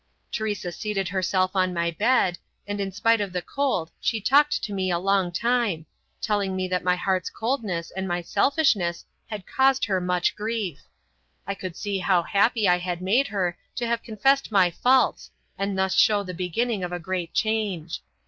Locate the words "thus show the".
15.77-16.33